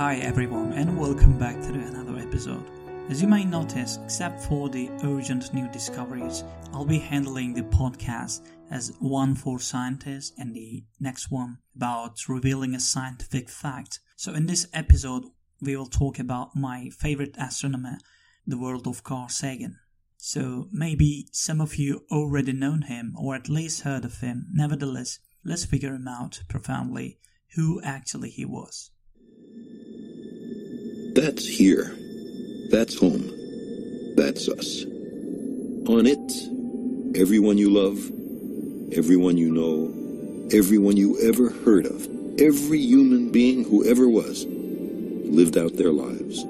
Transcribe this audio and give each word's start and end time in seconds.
Hi 0.00 0.14
everyone 0.14 0.72
and 0.72 0.98
welcome 0.98 1.36
back 1.36 1.60
to 1.60 1.74
another 1.74 2.16
episode. 2.16 2.64
As 3.10 3.20
you 3.20 3.28
may 3.28 3.44
notice, 3.44 3.98
except 4.02 4.40
for 4.40 4.70
the 4.70 4.88
urgent 5.04 5.52
new 5.52 5.68
discoveries, 5.68 6.42
I'll 6.72 6.86
be 6.86 6.98
handling 6.98 7.52
the 7.52 7.64
podcast 7.64 8.40
as 8.70 8.96
one 8.98 9.34
for 9.34 9.58
scientists 9.58 10.32
and 10.38 10.54
the 10.54 10.84
next 11.00 11.30
one 11.30 11.58
about 11.76 12.30
revealing 12.30 12.74
a 12.74 12.80
scientific 12.80 13.50
fact. 13.50 14.00
So 14.16 14.32
in 14.32 14.46
this 14.46 14.66
episode, 14.72 15.24
we 15.60 15.76
will 15.76 15.84
talk 15.84 16.18
about 16.18 16.56
my 16.56 16.88
favorite 16.88 17.36
astronomer, 17.36 17.98
the 18.46 18.56
world 18.56 18.86
of 18.86 19.04
Carl 19.04 19.28
Sagan. 19.28 19.80
So 20.16 20.68
maybe 20.72 21.28
some 21.30 21.60
of 21.60 21.76
you 21.76 22.06
already 22.10 22.54
known 22.54 22.82
him 22.88 23.14
or 23.18 23.34
at 23.34 23.50
least 23.50 23.82
heard 23.82 24.06
of 24.06 24.20
him. 24.20 24.46
Nevertheless, 24.50 25.18
let's 25.44 25.66
figure 25.66 25.94
him 25.94 26.08
out 26.08 26.42
profoundly 26.48 27.18
who 27.54 27.82
actually 27.82 28.30
he 28.30 28.46
was. 28.46 28.92
That's 31.20 31.46
here. 31.46 31.94
That's 32.70 32.98
home. 32.98 33.30
That's 34.16 34.48
us. 34.48 34.84
On 35.86 36.06
it, 36.06 36.32
everyone 37.14 37.58
you 37.58 37.68
love, 37.68 37.98
everyone 38.96 39.36
you 39.36 39.52
know, 39.52 39.92
everyone 40.56 40.96
you 40.96 41.20
ever 41.20 41.50
heard 41.50 41.84
of, 41.84 42.08
every 42.40 42.78
human 42.78 43.30
being 43.30 43.64
who 43.64 43.84
ever 43.84 44.08
was, 44.08 44.46
lived 44.46 45.58
out 45.58 45.76
their 45.76 45.92
lives. 45.92 46.42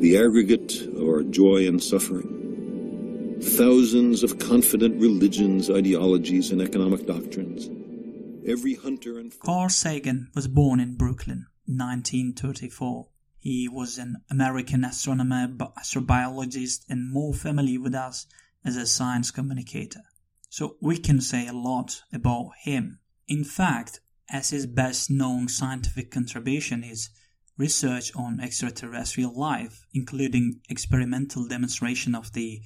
The 0.00 0.16
aggregate 0.16 0.72
of 0.96 1.02
our 1.06 1.22
joy 1.22 1.68
and 1.68 1.82
suffering. 1.82 3.36
Thousands 3.42 4.22
of 4.22 4.38
confident 4.38 4.98
religions, 4.98 5.68
ideologies, 5.68 6.52
and 6.52 6.62
economic 6.62 7.06
doctrines. 7.06 7.68
Every 8.48 8.76
hunter 8.76 9.18
and... 9.18 9.38
Carl 9.40 9.68
Sagan 9.68 10.30
was 10.34 10.48
born 10.48 10.80
in 10.80 10.96
Brooklyn, 10.96 11.48
1934. 11.66 13.08
He 13.48 13.68
was 13.68 13.96
an 13.96 14.16
American 14.28 14.84
astronomer, 14.84 15.46
astrobiologist, 15.46 16.84
and 16.88 17.12
more 17.12 17.32
familiar 17.32 17.80
with 17.80 17.94
us 17.94 18.26
as 18.64 18.74
a 18.74 18.88
science 18.88 19.30
communicator. 19.30 20.02
So 20.50 20.78
we 20.82 20.98
can 20.98 21.20
say 21.20 21.46
a 21.46 21.52
lot 21.52 22.02
about 22.12 22.50
him. 22.64 22.98
In 23.28 23.44
fact, 23.44 24.00
as 24.28 24.50
his 24.50 24.66
best 24.66 25.12
known 25.12 25.46
scientific 25.46 26.10
contribution 26.10 26.82
is 26.82 27.10
research 27.56 28.10
on 28.16 28.40
extraterrestrial 28.40 29.38
life, 29.38 29.86
including 29.94 30.60
experimental 30.68 31.46
demonstration 31.46 32.16
of 32.16 32.32
the 32.32 32.62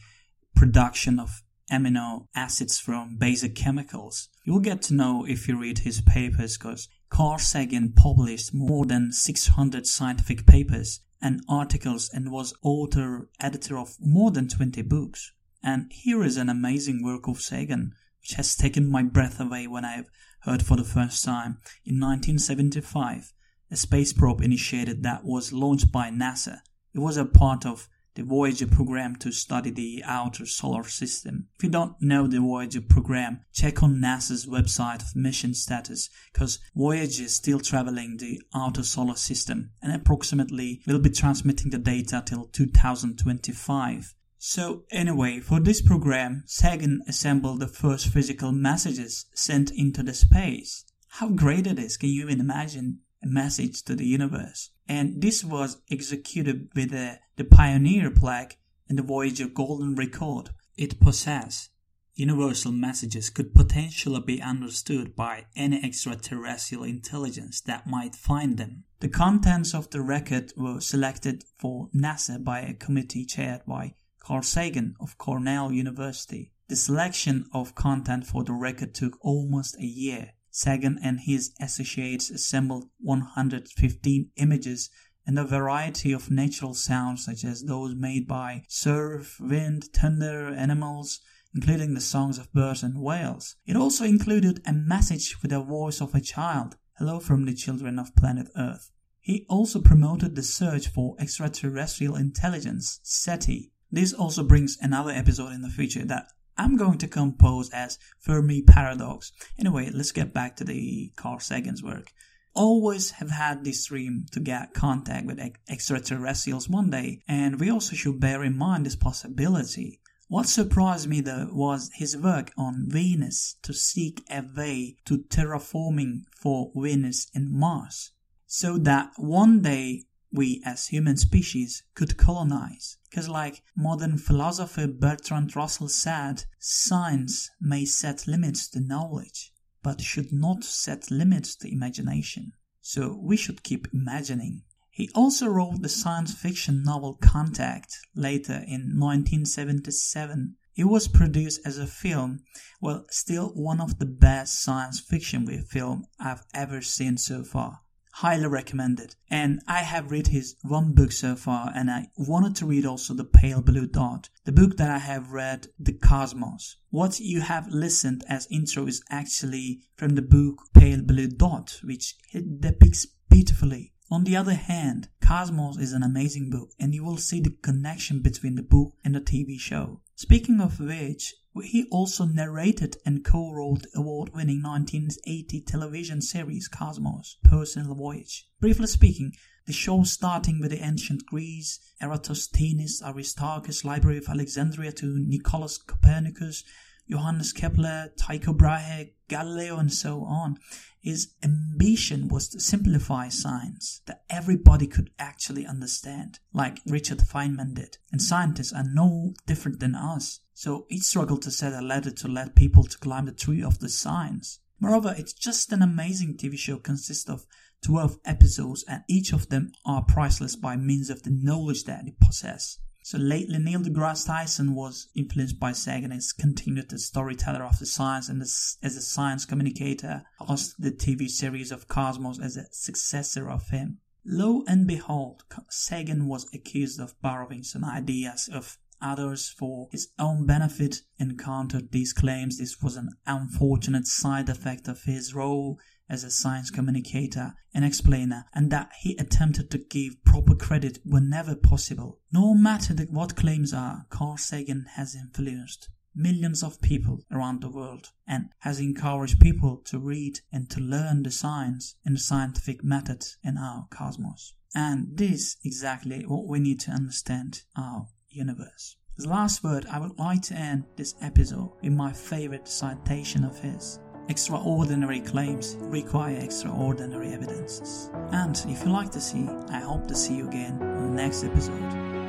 production 0.56 1.20
of 1.20 1.42
amino 1.70 2.28
acids 2.34 2.78
from 2.78 3.18
basic 3.18 3.54
chemicals. 3.54 4.30
You'll 4.46 4.60
get 4.60 4.80
to 4.84 4.94
know 4.94 5.26
if 5.28 5.46
you 5.46 5.58
read 5.58 5.80
his 5.80 6.00
papers 6.00 6.56
because 6.56 6.88
Carl 7.10 7.38
Sagan 7.38 7.92
published 7.92 8.54
more 8.54 8.86
than 8.86 9.12
600 9.12 9.86
scientific 9.86 10.46
papers 10.46 11.00
and 11.20 11.42
articles 11.48 12.08
and 12.12 12.32
was 12.32 12.54
author 12.62 13.28
editor 13.40 13.76
of 13.76 13.96
more 14.00 14.30
than 14.30 14.48
20 14.48 14.80
books. 14.82 15.32
And 15.62 15.92
here 15.92 16.22
is 16.22 16.38
an 16.38 16.48
amazing 16.48 17.02
work 17.04 17.28
of 17.28 17.42
Sagan, 17.42 17.92
which 18.22 18.34
has 18.34 18.56
taken 18.56 18.88
my 18.88 19.02
breath 19.02 19.38
away 19.38 19.66
when 19.66 19.84
I've 19.84 20.08
heard 20.42 20.62
for 20.62 20.76
the 20.76 20.84
first 20.84 21.24
time. 21.24 21.58
In 21.84 22.00
1975, 22.00 23.34
a 23.70 23.76
space 23.76 24.12
probe 24.12 24.40
initiated 24.40 25.02
that 25.02 25.24
was 25.24 25.52
launched 25.52 25.92
by 25.92 26.10
NASA. 26.10 26.60
It 26.94 27.00
was 27.00 27.16
a 27.16 27.24
part 27.24 27.66
of 27.66 27.88
the 28.20 28.26
Voyager 28.26 28.66
program 28.66 29.16
to 29.16 29.32
study 29.32 29.70
the 29.70 30.02
outer 30.04 30.44
solar 30.44 30.84
system. 30.84 31.48
If 31.56 31.64
you 31.64 31.70
don't 31.70 31.94
know 32.02 32.26
the 32.26 32.38
Voyager 32.38 32.82
program, 32.82 33.40
check 33.50 33.82
on 33.82 33.96
NASA's 33.96 34.44
website 34.44 35.00
of 35.00 35.16
mission 35.16 35.54
status 35.54 36.10
because 36.30 36.58
Voyager 36.76 37.24
is 37.24 37.34
still 37.34 37.60
traveling 37.60 38.18
the 38.18 38.42
outer 38.54 38.82
solar 38.82 39.16
system 39.16 39.70
and 39.80 39.90
approximately 39.90 40.82
will 40.86 40.98
be 40.98 41.08
transmitting 41.08 41.70
the 41.70 41.78
data 41.78 42.22
till 42.26 42.50
2025. 42.52 44.14
So 44.36 44.84
anyway, 44.90 45.40
for 45.40 45.58
this 45.58 45.80
program, 45.80 46.44
Sagan 46.46 47.00
assembled 47.08 47.60
the 47.60 47.68
first 47.68 48.08
physical 48.08 48.52
messages 48.52 49.24
sent 49.32 49.70
into 49.70 50.02
the 50.02 50.12
space. 50.12 50.84
How 51.08 51.30
great 51.30 51.66
it 51.66 51.78
is, 51.78 51.96
can 51.96 52.10
you 52.10 52.24
even 52.24 52.40
imagine? 52.40 52.98
Message 53.22 53.82
to 53.84 53.94
the 53.94 54.06
universe. 54.06 54.70
And 54.88 55.20
this 55.22 55.44
was 55.44 55.80
executed 55.90 56.68
with 56.74 56.90
the, 56.90 57.18
the 57.36 57.44
Pioneer 57.44 58.10
plaque 58.10 58.58
and 58.88 58.98
the 58.98 59.02
Voyager 59.02 59.46
Golden 59.46 59.94
Record. 59.94 60.50
It 60.76 61.00
possessed 61.00 61.70
universal 62.14 62.72
messages 62.72 63.30
could 63.30 63.54
potentially 63.54 64.20
be 64.20 64.42
understood 64.42 65.16
by 65.16 65.46
any 65.56 65.82
extraterrestrial 65.82 66.84
intelligence 66.84 67.60
that 67.62 67.86
might 67.86 68.14
find 68.14 68.58
them. 68.58 68.84
The 69.00 69.08
contents 69.08 69.74
of 69.74 69.88
the 69.90 70.02
record 70.02 70.52
were 70.56 70.80
selected 70.80 71.44
for 71.58 71.88
NASA 71.94 72.42
by 72.42 72.60
a 72.60 72.74
committee 72.74 73.24
chaired 73.24 73.62
by 73.66 73.94
Carl 74.18 74.42
Sagan 74.42 74.96
of 75.00 75.16
Cornell 75.16 75.72
University. 75.72 76.52
The 76.68 76.76
selection 76.76 77.46
of 77.54 77.74
content 77.74 78.26
for 78.26 78.44
the 78.44 78.52
record 78.52 78.94
took 78.94 79.16
almost 79.22 79.76
a 79.78 79.86
year. 79.86 80.32
Sagan 80.50 80.98
and 81.02 81.20
his 81.20 81.52
associates 81.60 82.30
assembled 82.30 82.90
115 82.98 84.30
images 84.36 84.90
and 85.26 85.38
a 85.38 85.44
variety 85.44 86.12
of 86.12 86.30
natural 86.30 86.74
sounds 86.74 87.24
such 87.24 87.44
as 87.44 87.62
those 87.62 87.94
made 87.94 88.26
by 88.26 88.64
surf, 88.68 89.36
wind, 89.40 89.84
thunder, 89.92 90.48
animals, 90.48 91.20
including 91.54 91.94
the 91.94 92.00
songs 92.00 92.38
of 92.38 92.52
birds 92.52 92.82
and 92.82 93.00
whales. 93.00 93.56
It 93.66 93.76
also 93.76 94.04
included 94.04 94.60
a 94.66 94.72
message 94.72 95.36
with 95.42 95.50
the 95.50 95.62
voice 95.62 96.00
of 96.00 96.14
a 96.14 96.20
child, 96.20 96.76
hello 96.98 97.20
from 97.20 97.44
the 97.44 97.54
children 97.54 97.98
of 97.98 98.16
planet 98.16 98.48
Earth. 98.56 98.90
He 99.20 99.46
also 99.48 99.80
promoted 99.80 100.34
the 100.34 100.42
search 100.42 100.88
for 100.88 101.14
extraterrestrial 101.20 102.16
intelligence, 102.16 103.00
SETI. 103.02 103.72
This 103.90 104.12
also 104.12 104.42
brings 104.42 104.78
another 104.80 105.10
episode 105.10 105.52
in 105.52 105.62
the 105.62 105.68
future 105.68 106.04
that 106.06 106.32
I'm 106.60 106.76
going 106.76 106.98
to 106.98 107.08
compose 107.08 107.70
as 107.70 107.98
Fermi 108.18 108.60
paradox. 108.60 109.32
Anyway, 109.58 109.88
let's 109.94 110.12
get 110.12 110.34
back 110.34 110.56
to 110.56 110.64
the 110.64 111.10
Carl 111.16 111.38
Sagan's 111.38 111.82
work. 111.82 112.12
Always 112.52 113.12
have 113.12 113.30
had 113.30 113.64
this 113.64 113.86
dream 113.86 114.26
to 114.32 114.40
get 114.40 114.74
contact 114.74 115.24
with 115.24 115.40
extraterrestrials 115.70 116.68
one 116.68 116.90
day, 116.90 117.22
and 117.26 117.58
we 117.58 117.70
also 117.70 117.96
should 117.96 118.20
bear 118.20 118.44
in 118.44 118.58
mind 118.58 118.84
this 118.84 118.94
possibility. 118.94 120.00
What 120.28 120.48
surprised 120.48 121.08
me 121.08 121.22
though 121.22 121.48
was 121.50 121.90
his 121.94 122.14
work 122.14 122.52
on 122.58 122.84
Venus 122.88 123.56
to 123.62 123.72
seek 123.72 124.22
a 124.28 124.44
way 124.54 124.98
to 125.06 125.20
terraforming 125.30 126.24
for 126.36 126.72
Venus 126.76 127.30
and 127.34 127.50
Mars, 127.50 128.12
so 128.46 128.76
that 128.76 129.12
one 129.16 129.62
day 129.62 130.04
we 130.30 130.60
as 130.66 130.88
human 130.88 131.16
species 131.16 131.84
could 131.94 132.18
colonize. 132.18 132.98
Because, 133.10 133.28
like 133.28 133.64
modern 133.76 134.18
philosopher 134.18 134.86
Bertrand 134.86 135.56
Russell 135.56 135.88
said, 135.88 136.44
science 136.60 137.50
may 137.60 137.84
set 137.84 138.28
limits 138.28 138.68
to 138.68 138.80
knowledge, 138.80 139.52
but 139.82 140.00
should 140.00 140.32
not 140.32 140.62
set 140.62 141.10
limits 141.10 141.56
to 141.56 141.72
imagination. 141.72 142.52
So 142.80 143.18
we 143.20 143.36
should 143.36 143.64
keep 143.64 143.88
imagining. 143.92 144.62
He 144.90 145.10
also 145.12 145.48
wrote 145.48 145.82
the 145.82 145.88
science 145.88 146.34
fiction 146.34 146.84
novel 146.84 147.14
Contact 147.14 147.98
later 148.14 148.62
in 148.66 148.96
1977. 148.98 150.56
It 150.76 150.84
was 150.84 151.08
produced 151.08 151.60
as 151.64 151.78
a 151.78 151.88
film, 151.88 152.44
well, 152.80 153.06
still 153.10 153.48
one 153.48 153.80
of 153.80 153.98
the 153.98 154.06
best 154.06 154.62
science 154.62 155.00
fiction 155.00 155.46
film 155.64 156.06
I've 156.20 156.44
ever 156.54 156.80
seen 156.80 157.16
so 157.18 157.42
far 157.42 157.80
highly 158.12 158.46
recommended. 158.46 159.14
And 159.28 159.60
I 159.66 159.78
have 159.78 160.10
read 160.10 160.28
his 160.28 160.56
one 160.62 160.92
book 160.92 161.12
so 161.12 161.36
far, 161.36 161.72
and 161.74 161.90
I 161.90 162.08
wanted 162.16 162.56
to 162.56 162.66
read 162.66 162.84
also 162.84 163.14
The 163.14 163.24
Pale 163.24 163.62
Blue 163.62 163.86
Dot, 163.86 164.28
the 164.44 164.52
book 164.52 164.76
that 164.76 164.90
I 164.90 164.98
have 164.98 165.32
read, 165.32 165.68
The 165.78 165.92
Cosmos. 165.92 166.76
What 166.90 167.20
you 167.20 167.40
have 167.40 167.68
listened 167.68 168.24
as 168.28 168.48
intro 168.50 168.86
is 168.86 169.02
actually 169.10 169.82
from 169.96 170.16
the 170.16 170.22
book 170.22 170.62
Pale 170.74 171.02
Blue 171.02 171.28
Dot, 171.28 171.80
which 171.84 172.16
depicts 172.32 173.06
beautifully. 173.28 173.92
On 174.12 174.24
the 174.24 174.34
other 174.34 174.54
hand, 174.54 175.08
Cosmos 175.22 175.78
is 175.78 175.92
an 175.92 176.02
amazing 176.02 176.50
book, 176.50 176.70
and 176.80 176.92
you 176.92 177.04
will 177.04 177.16
see 177.16 177.40
the 177.40 177.56
connection 177.62 178.20
between 178.20 178.56
the 178.56 178.62
book 178.62 178.94
and 179.04 179.14
the 179.14 179.20
TV 179.20 179.56
show. 179.56 180.00
Speaking 180.16 180.60
of 180.60 180.80
which, 180.80 181.32
he 181.62 181.86
also 181.92 182.24
narrated 182.24 182.96
and 183.06 183.24
co-wrote 183.24 183.82
the 183.82 184.00
award-winning 184.00 184.62
1980 184.62 185.60
television 185.60 186.20
series 186.22 186.66
Cosmos, 186.66 187.36
Personal 187.44 187.94
Voyage. 187.94 188.48
Briefly 188.58 188.88
speaking, 188.88 189.32
the 189.66 189.72
show 189.72 190.02
starting 190.02 190.58
with 190.58 190.72
the 190.72 190.84
ancient 190.84 191.24
Greece, 191.26 191.78
Eratosthenes, 192.00 193.00
Aristarchus, 193.06 193.84
Library 193.84 194.18
of 194.18 194.28
Alexandria 194.28 194.90
to 194.90 195.20
Nicolaus 195.20 195.78
Copernicus, 195.78 196.64
Johannes 197.10 197.52
Kepler, 197.52 198.12
Tycho 198.16 198.52
Brahe, 198.52 199.10
Galileo, 199.28 199.78
and 199.78 199.92
so 199.92 200.22
on. 200.22 200.58
His 201.00 201.34
ambition 201.42 202.28
was 202.28 202.48
to 202.50 202.60
simplify 202.60 203.28
science 203.28 204.02
that 204.06 204.22
everybody 204.30 204.86
could 204.86 205.10
actually 205.18 205.66
understand, 205.66 206.38
like 206.52 206.80
Richard 206.86 207.18
Feynman 207.18 207.74
did. 207.74 207.98
And 208.12 208.22
scientists 208.22 208.72
are 208.72 208.84
no 208.84 209.34
different 209.46 209.80
than 209.80 209.94
us. 209.94 210.40
So 210.54 210.86
he 210.88 210.98
struggled 210.98 211.42
to 211.42 211.50
set 211.50 211.72
a 211.72 211.80
ladder 211.80 212.10
to 212.10 212.28
let 212.28 212.54
people 212.54 212.84
to 212.84 212.98
climb 212.98 213.26
the 213.26 213.32
tree 213.32 213.62
of 213.62 213.78
the 213.78 213.88
science. 213.88 214.60
Moreover, 214.78 215.14
it's 215.16 215.32
just 215.32 215.72
an 215.72 215.82
amazing 215.82 216.36
TV 216.36 216.58
show 216.58 216.78
consists 216.78 217.28
of 217.28 217.46
12 217.84 218.18
episodes 218.24 218.84
and 218.86 219.02
each 219.08 219.32
of 219.32 219.48
them 219.48 219.72
are 219.84 220.04
priceless 220.04 220.54
by 220.54 220.76
means 220.76 221.10
of 221.10 221.22
the 221.22 221.30
knowledge 221.30 221.84
that 221.84 222.04
they 222.04 222.14
possess. 222.20 222.78
So 223.02 223.18
lately, 223.18 223.58
Neil 223.58 223.80
deGrasse 223.80 224.26
Tyson 224.26 224.74
was 224.74 225.08
influenced 225.14 225.58
by 225.58 225.72
Sagan 225.72 226.12
and 226.12 226.22
continued 226.38 226.90
the 226.90 226.98
storyteller 226.98 227.64
of 227.64 227.78
the 227.78 227.86
science 227.86 228.28
and 228.28 228.42
as 228.42 228.76
a 228.82 229.00
science 229.00 229.44
communicator, 229.46 230.24
host 230.38 230.74
the 230.78 230.92
TV 230.92 231.28
series 231.28 231.72
of 231.72 231.88
Cosmos 231.88 232.38
as 232.38 232.56
a 232.56 232.66
successor 232.70 233.50
of 233.50 233.70
him. 233.70 233.98
Lo 234.24 234.64
and 234.68 234.86
behold, 234.86 235.44
Sagan 235.70 236.26
was 236.26 236.46
accused 236.52 237.00
of 237.00 237.20
borrowing 237.22 237.62
some 237.62 237.84
ideas 237.84 238.48
of 238.52 238.78
others 239.00 239.48
for 239.48 239.88
his 239.90 240.08
own 240.18 240.44
benefit 240.44 241.02
and 241.18 241.38
countered 241.38 241.90
these 241.90 242.12
claims 242.12 242.58
this 242.58 242.82
was 242.82 242.96
an 242.96 243.08
unfortunate 243.26 244.06
side 244.06 244.48
effect 244.50 244.88
of 244.88 245.04
his 245.04 245.34
role 245.34 245.80
as 246.10 246.24
a 246.24 246.30
science 246.30 246.70
communicator 246.70 247.54
and 247.72 247.84
explainer, 247.84 248.44
and 248.52 248.70
that 248.70 248.90
he 249.00 249.16
attempted 249.16 249.70
to 249.70 249.78
give 249.78 250.22
proper 250.24 250.54
credit 250.54 250.98
whenever 251.04 251.54
possible. 251.54 252.18
No 252.32 252.54
matter 252.54 252.94
what 253.10 253.36
claims 253.36 253.72
are, 253.72 254.06
Carl 254.10 254.36
Sagan 254.36 254.86
has 254.96 255.14
influenced 255.14 255.88
millions 256.14 256.62
of 256.62 256.82
people 256.82 257.24
around 257.30 257.62
the 257.62 257.70
world 257.70 258.08
and 258.26 258.48
has 258.58 258.80
encouraged 258.80 259.40
people 259.40 259.80
to 259.84 259.98
read 259.98 260.40
and 260.52 260.68
to 260.70 260.80
learn 260.80 261.22
the 261.22 261.30
science 261.30 261.94
and 262.04 262.16
the 262.16 262.20
scientific 262.20 262.82
methods 262.82 263.38
in 263.44 263.56
our 263.56 263.86
cosmos. 263.90 264.54
And 264.74 265.16
this 265.16 265.40
is 265.40 265.56
exactly 265.64 266.24
what 266.26 266.46
we 266.46 266.60
need 266.60 266.80
to 266.80 266.90
understand 266.90 267.62
our 267.76 268.08
universe. 268.28 268.96
As 269.18 269.26
last 269.26 269.62
word, 269.62 269.86
I 269.86 269.98
would 269.98 270.18
like 270.18 270.42
to 270.42 270.54
end 270.54 270.84
this 270.96 271.14
episode 271.20 271.72
with 271.82 271.92
my 271.92 272.12
favorite 272.12 272.68
citation 272.68 273.44
of 273.44 273.58
his. 273.58 273.98
Extraordinary 274.30 275.18
claims 275.18 275.76
require 275.80 276.36
extraordinary 276.36 277.32
evidences. 277.32 278.10
And 278.30 278.56
if 278.68 278.84
you 278.84 278.92
like 278.92 279.10
to 279.10 279.20
see, 279.20 279.48
I 279.70 279.80
hope 279.80 280.06
to 280.06 280.14
see 280.14 280.36
you 280.36 280.46
again 280.46 280.80
on 280.80 281.16
the 281.16 281.22
next 281.22 281.42
episode. 281.42 281.82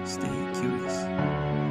Stay 0.07 0.59
curious. 0.59 1.70